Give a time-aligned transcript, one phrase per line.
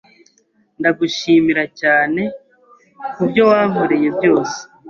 [0.79, 2.21] Ndagushimira cyane
[3.13, 4.57] kubyo wankoreye byose.